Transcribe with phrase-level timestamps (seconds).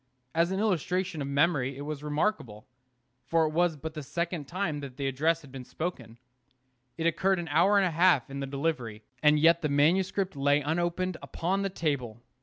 [0.33, 2.67] As an illustration of memory it was remarkable,
[3.23, 6.17] for it was but the second time that the address had been spoken.
[6.97, 10.59] It occupied an hour and a half in the delivery, and yet the manuscript lay
[10.61, 12.19] unopened upon the table.